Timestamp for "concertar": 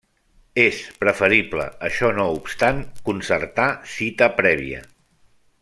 3.11-3.71